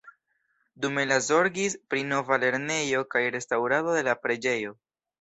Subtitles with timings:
[0.85, 4.79] Dume li zorgis pri nova lernejo kaj restaŭrado de la preĝejo.